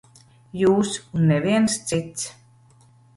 [0.61, 2.25] Jūs un neviens cits.